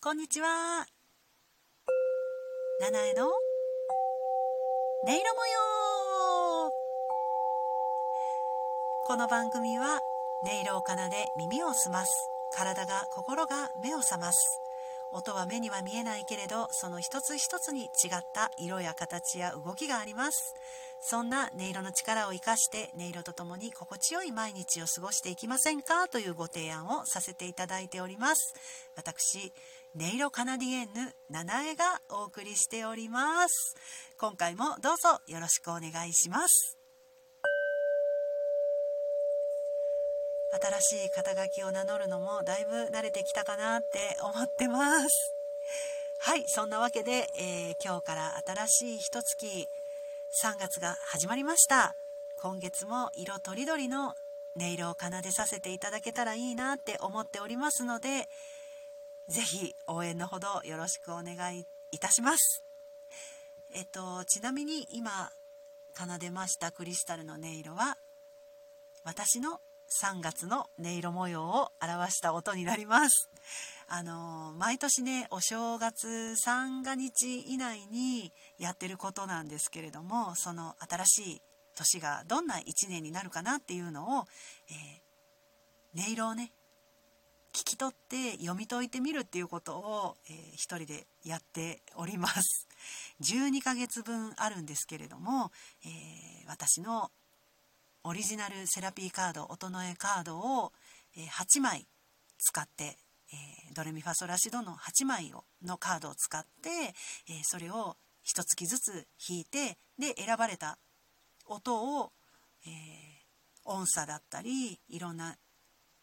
[0.00, 0.86] こんにちは。
[2.80, 3.32] 七重の音
[5.06, 6.70] 色模様。
[9.08, 9.98] この番組は
[10.44, 12.12] 音色を奏で耳を澄ます。
[12.54, 14.38] 体が心が目を覚ます。
[15.10, 17.88] 音は目には見えないけれどその一つ一つに違っ
[18.32, 20.54] た色や形や動きがあります。
[21.00, 26.08] そんな音色の力を生かして音色とともに心地よい毎日を過ごしていきませんか？
[26.08, 28.54] というご提案をさせていただいております。
[28.96, 29.52] 私
[29.96, 33.74] 音色カナディエンヌ七重がお送りしております
[34.20, 36.76] 今回もどうぞよろしくお願いします
[40.80, 45.34] 新しい肩書きを名乗るのもだいぶ慣れてきたかなって思ってます
[46.20, 49.68] はいそんなわけで、えー、今日から新しい一月
[50.44, 51.94] 3月が始まりました
[52.42, 54.14] 今月も色とりどりの
[54.56, 58.28] 音色を奏でさせていただけたらいいなって思っておりますので
[59.28, 62.62] ぜひ応援のほどよろしくお願いいたします。
[63.74, 65.30] えっとちなみに今
[65.94, 67.98] 奏でましたクリスタルの音色は
[69.04, 69.60] 私の
[70.02, 73.28] 3月の音色模様を表した音になります。
[73.88, 81.42] あの毎年ねお正月三が日以内にやってることなんですけれどもその新しい
[81.74, 84.24] 年がどんな1年になるかなっていうのを、
[84.70, 86.52] えー、音色をね
[87.52, 92.68] 聞き取って読み解いてみるっていうことを、えー、一人でやっております。
[93.20, 95.50] 12ヶ月分あるんですけれども、
[95.84, 97.10] えー、私の
[98.04, 100.72] オリジナルセラピーカード音の絵カードを、
[101.16, 101.88] え8枚
[102.38, 102.98] 使って
[103.32, 106.94] えー、ドレミファソラシドの8枚をのカードを使って、
[107.28, 110.78] えー、それを一月ずつ弾いてで選ばれた
[111.46, 112.12] 音を、
[112.66, 112.70] えー、
[113.64, 115.36] 音差だったりいろんな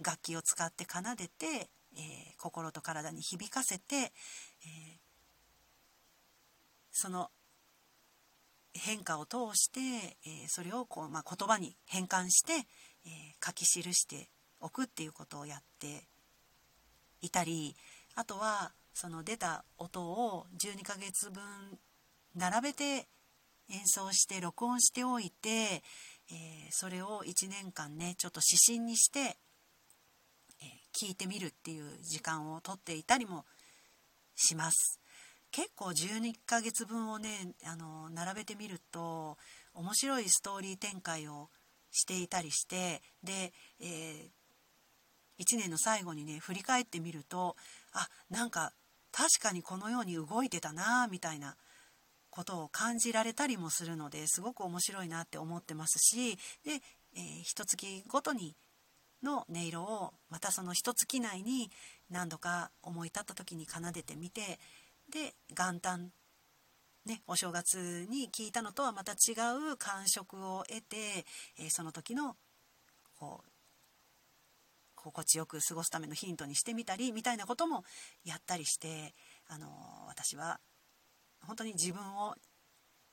[0.02, 4.12] 楽器を使って奏でて、え心と体に響かせて、え
[6.92, 7.32] その
[8.74, 12.68] 変化を通して、えそれをこう、まあ、言葉に変換して、
[13.06, 16.08] え書き記しておくっていうことをやって
[17.22, 17.76] いたり
[18.16, 21.44] あとはその出た音を12ヶ月分
[22.36, 23.08] 並べて
[23.70, 29.38] 演奏して録音しておいて、えー、それを1年間ねちょっと指針にして、
[30.96, 33.46] 聞いてみるっていう時間をとっていたりも
[34.36, 35.00] します。
[35.52, 37.30] 結構12ヶ月分をね
[37.66, 39.38] あの並べてみると
[39.74, 41.50] 面白いストーリー展開を
[41.92, 47.56] していたりしてで、えー、1年の最後にね振り返ってみると
[47.94, 48.74] あなんか
[49.14, 51.56] 確かにこのように動いてたなみたいな
[52.30, 56.36] ことを感じられたりもするのですごく面白いなって思ってますし
[56.66, 56.82] で、
[57.16, 58.58] えー、一月ごとに
[59.24, 61.72] の音色をまたその一月内に
[62.10, 64.60] 何度か思い立った時に奏でてみて
[65.12, 66.12] で元旦
[67.06, 69.36] ね、お正月に聞いたのとはまた違
[69.74, 71.24] う感触を得て、
[71.60, 72.36] えー、その時の
[73.20, 73.50] こう
[74.96, 77.84] 心地よく過ごすためのヒントにしてみたりみたいなことも
[78.24, 79.14] やったりして
[79.48, 79.68] あの
[80.08, 80.60] 私は
[81.46, 82.34] 本当に自分を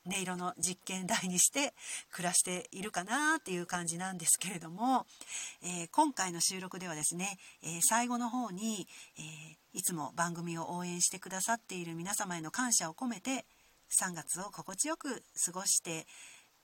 [0.07, 1.73] 音色の実験台にして
[2.11, 5.05] 暮らしているかなっていう感じなんですけれども、
[5.61, 8.87] えー、今回の収録ではですね、えー、最後の方に、
[9.17, 13.45] えー、いつも番組を応援してくださっている皆様への感謝を込めて
[14.01, 16.05] 3月を心地よく過ごして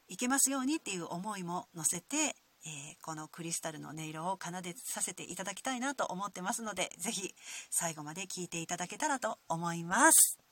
[0.08, 2.36] いけますようにっていう思いも乗せて
[2.66, 7.34] え、このクリスタルの音色を奏でさせていただきたいなと思ってますので是非
[7.70, 10.49] 最後まで聴いていただけたらと思います。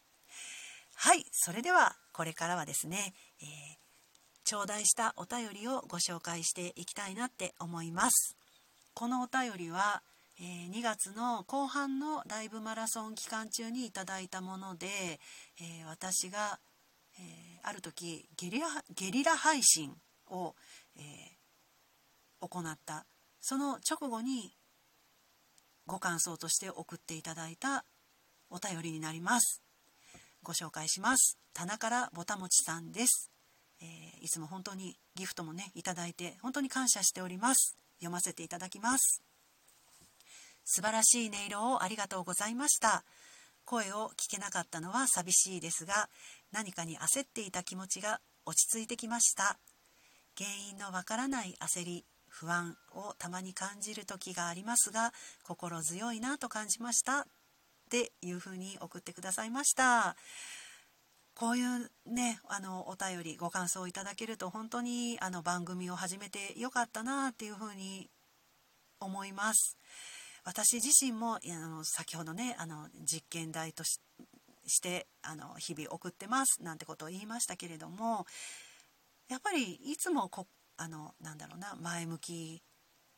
[0.99, 3.47] はいそれではこれからはですね、えー、
[4.43, 8.35] 頂戴したお便りをご紹介していきたいなって思います。
[8.95, 10.01] このお便りは
[10.39, 14.87] えー、2月の後半のライブマラソン期間中にいただいたもので、
[15.59, 16.59] えー、私が、
[17.19, 19.95] え、ある時ゲリラゲリラ配信
[20.27, 20.53] を、
[20.95, 21.01] え
[22.39, 23.07] 行った。
[23.41, 24.53] その直後に
[25.87, 27.83] ご感想として送っていただいた
[28.51, 29.63] お便りになります。
[30.47, 31.37] ご紹介します。
[31.53, 33.29] 棚からぼたもちさんです、
[33.81, 37.75] えー、いつも本当にギフトもねいただいて本当に感謝しております。
[37.99, 39.21] 読ませていただきます。
[40.63, 43.03] 素晴らしい音色をありがとうございました。
[43.65, 46.07] 声を聞けなかったのは寂しいですが
[46.53, 49.59] 何かに焦っていた気持ちが落ち着いてきました。
[50.37, 55.11] 原因のわからない焦り不安をたまに感じる時がありますが
[55.43, 57.27] 心強いなと感じました。
[57.87, 60.17] っていうふうに送ってくださいました。
[61.33, 68.09] こういうねあのお便りご感想をいただけると本当にあの番組を始めてよかったなっていうふうに
[68.99, 69.77] 思います。
[70.43, 78.25] 私自身もあの先ほどねあの実験台としてあの日々送ってますなんてことを言いましたけれども
[79.29, 80.47] やっぱりいつもこ
[80.77, 82.63] あのなんだろうな前向き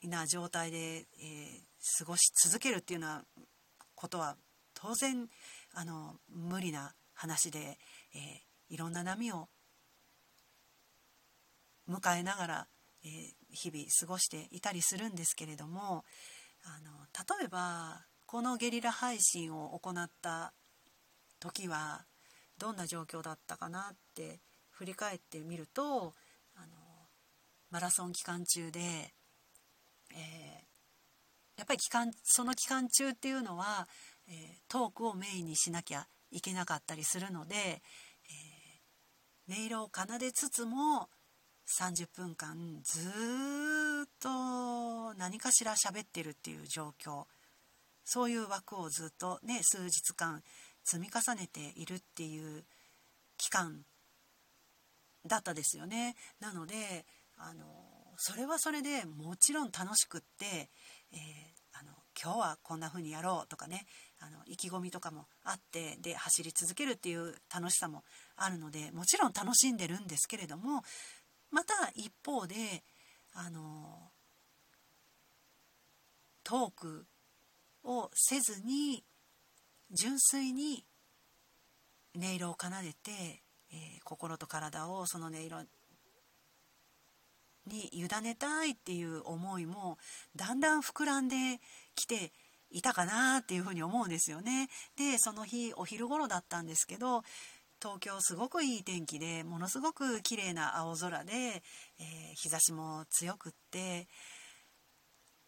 [0.03, 1.61] な状態で、えー、
[1.99, 3.23] 過ごし続けるっていうような
[3.95, 4.35] ことは
[4.81, 5.27] 当然
[5.73, 7.77] あの無理な話で、
[8.15, 9.49] えー、いろんな波を
[11.89, 12.67] 迎えながら、
[13.03, 13.11] えー、
[13.49, 16.05] 日々過ごしていたりするんですけれども
[16.63, 16.91] あの
[17.39, 20.53] 例えばこのゲリラ配信を行った
[21.39, 22.05] 時は
[22.57, 24.39] どんな状況だったかなって
[24.69, 26.13] 振り返ってみると
[26.55, 26.67] あの
[27.71, 33.87] マラソン期間中で、えー、やっぱり期間その期間中っていうのは、
[34.29, 41.09] え、トークをメインにしなきゃいけなかったりするので、えー、音色を奏でつつも
[41.79, 43.09] 30分間ず
[44.05, 47.25] っと何かしら喋ってるっていう状況
[48.03, 50.41] そういう枠をずっとね数日間
[50.83, 52.63] 積み重ねているっていう
[53.37, 53.83] 期間
[55.27, 56.15] だったですよね。
[56.39, 57.05] なので
[57.37, 57.65] あの
[58.17, 60.69] それはそれでもちろん楽しくって、
[61.11, 61.91] えー、あの
[62.21, 63.85] 今日はこんな風にやろうとかね
[64.19, 68.03] あの意気込みとかもあってで走り続けるっていう楽しさも
[68.35, 70.83] あるのでもちろん楽しんでるんですけれども
[71.51, 72.83] また一方で
[73.33, 74.11] あの
[76.43, 77.05] トーク
[77.83, 79.03] をせずに
[79.91, 80.83] 純粋に
[82.15, 85.63] 音色を奏でて、えー、心と体をその音色
[87.67, 89.97] に委ねたいっていう思いも
[90.35, 91.35] だんだん膨らんで
[91.95, 92.31] きて
[92.71, 94.69] いたかなっていうふうに思うんですよね。
[94.95, 97.23] でその日お昼頃だったんですけど
[97.81, 104.07] 東京すごくいい天気でものすごく綺麗な青空で、えー、日差しも強くって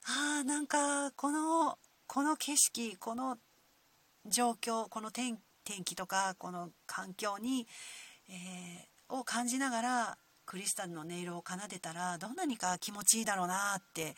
[0.05, 1.77] あーなんかこの
[2.07, 3.37] この景色この
[4.25, 5.37] 状況この天
[5.83, 7.67] 気とかこの環境に、
[8.29, 14.15] えー、を感じながらクリスタルの音色を奏でたらどんなにか気持ちいいだろうなって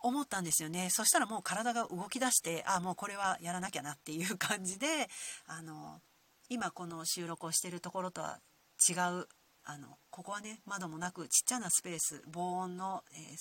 [0.00, 0.88] 思ったんですよね。
[0.90, 4.86] そしたらもう体が動き出してあもうこれはやらなきゃなっていう感じで
[5.46, 6.00] あの
[6.48, 8.40] 今この収録をしてるところとは
[8.88, 9.28] 違う
[9.64, 13.36] あのここはね窓もなくちっちゃなスペース防音の、えー、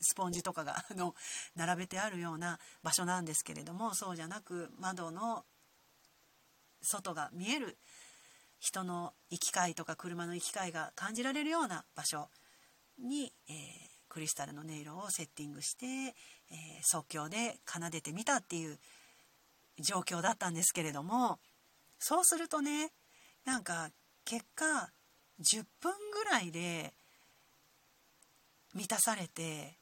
[0.00, 1.14] スポンジとかがあの
[1.56, 5.44] 並べてあるような場所なんですけれどもそうじゃなく窓の
[6.80, 7.76] 外が見える
[8.60, 12.28] 人の行き交いとか車の行き交いが感じられるような場所
[12.98, 13.56] に、えー、
[14.08, 16.14] クリスタルの音色をセッティングして、えー、
[16.82, 18.78] 即興で奏でてみたっていう
[19.80, 21.38] 状況だったんですけれども
[21.98, 22.90] そうするとね
[23.44, 23.90] なんか
[24.24, 24.90] 結果
[25.40, 26.92] 10分ぐらいで
[28.74, 29.78] 満たされて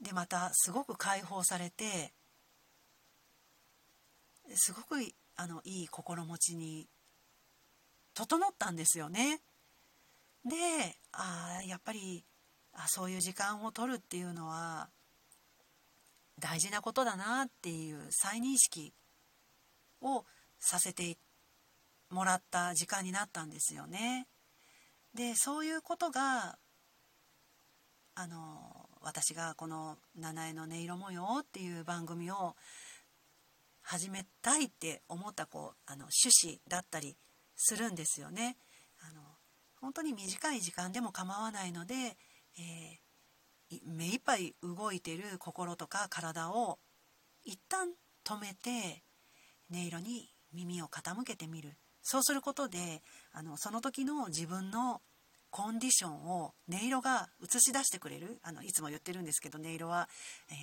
[0.00, 2.12] でまたすごく解放されて
[4.54, 4.96] すごく
[5.36, 6.88] あのいい心持ちに
[8.14, 9.40] 整ったんですよね。
[10.44, 10.56] で
[11.12, 12.24] あやっぱり
[12.74, 14.88] あそういう時間を取るっていうのは
[16.38, 18.92] 大事なことだなっていう再認識
[20.00, 20.24] を
[20.58, 21.16] させて
[22.10, 24.26] もらった時間になったんですよね。
[25.14, 26.58] でそういうことが
[28.14, 32.56] あの私がこの「七重の音色模様」っていう番組を
[33.82, 37.16] 始めたいって思ったこうあの趣旨だったり
[37.56, 38.56] するんですよね。
[39.00, 39.22] あの
[39.80, 42.16] 本当に短い時間でも構わないので、
[42.58, 46.78] えー、目いっぱい動いてる心とか体を
[47.44, 47.88] 一旦
[48.24, 49.02] 止めて
[49.70, 51.76] 音色に耳を傾けてみる。
[52.02, 55.00] そうすることであのその時の自分の
[55.50, 58.38] コンディションを音色が映し出してくれる。
[58.42, 60.08] あのいつも言ってるんですけど音色は、
[60.50, 60.56] えー、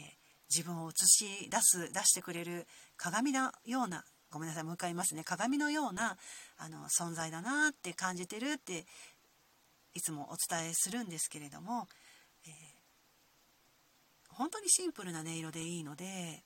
[0.49, 2.67] 自分を映し出す出してくれる
[2.97, 5.23] 鏡のようなごめんなさいもう一回言いますね。
[5.23, 6.17] 鏡のような
[6.57, 8.85] あの存在だなって感じてるって
[9.99, 11.89] いつもお伝えするんですけれども、
[12.45, 12.51] えー、
[14.29, 16.41] 本当にシンプルな音色でいいので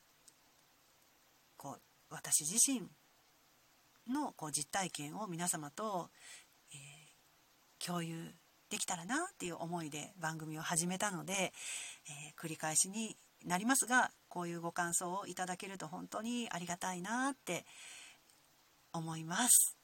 [1.56, 2.82] こう私自身
[4.12, 6.10] のこう実体験を皆様と
[6.74, 6.78] え
[7.78, 8.16] 共有
[8.72, 17.66] できたらなっていう思いで番組を始めたので、えー、繰り返しになりますがこういうご感想をいただけると本当にありがたいなって
[18.94, 19.78] 思います。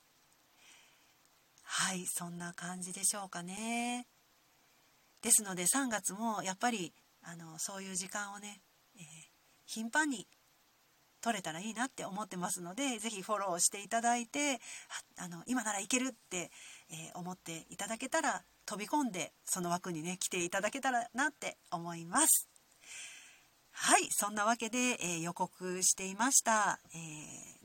[1.72, 4.08] はいそんな感じでしょうかね。
[5.22, 8.62] ですので3月もやっぱりあのそういう時間をね、
[8.96, 9.04] えー、
[9.66, 10.28] 頻繁に
[11.22, 14.60] 取れたらいいなって思ってますので是非フォローしていただいて
[15.18, 16.50] あの今ならいけるって
[16.92, 22.50] えー、思っていただけたら飛び込んでその枠にね来ていただけたらなって思います。
[23.72, 26.98] はいそんなわけで、えー、予告していました、え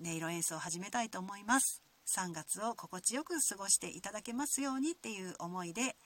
[0.00, 1.82] ー、音色演奏を始めたいと思います。
[2.06, 5.96] 3月を心地よく過ごしていただけますようにっていう思いで、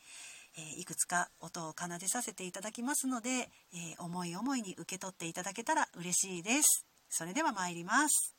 [0.56, 6.86] え、いくつか音を奏でさせていただきますので、え思い思いに受け取っていただけたら嬉しいです。
[7.08, 8.37] それでは参ります。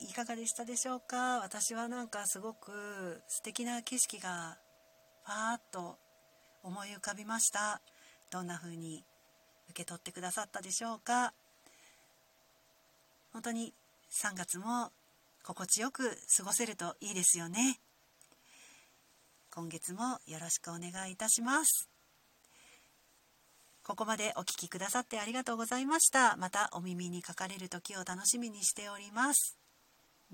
[0.00, 1.40] いかがでしたでしょうか？
[1.40, 4.58] 私はなんかすごく素敵な景色が
[5.24, 5.98] パーッと
[6.62, 7.80] 思い浮かびました。
[8.30, 9.04] どんな風に
[9.70, 11.32] 受け取ってくださったでしょうか？
[13.32, 13.72] 本当に
[14.10, 14.90] 3月も
[15.44, 17.80] 心地よく過ごせるといいですよね。
[19.54, 21.88] 今月もよろしくお願いいたします。
[23.84, 26.36] ここまでお聴きくださってありがとうございました。
[26.36, 29.58] またお耳にかかれる時を楽しみにしております。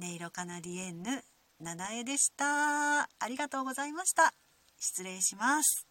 [0.00, 1.24] 音色カナディエンヌ、
[1.58, 3.02] 七重でした。
[3.02, 4.32] ありがとうございました。
[4.78, 5.87] 失礼します。